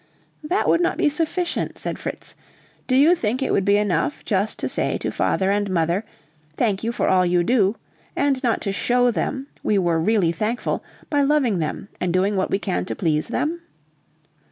[0.53, 2.33] '""That would not be sufficient," said Fritz.
[2.87, 6.03] "Do you think it would be enough, just to say to father and mother:
[6.57, 7.75] 'Thank you for all you do,'
[8.15, 12.49] and not to show them we were really thankful, by loving them and doing what
[12.49, 13.61] we can to please them?"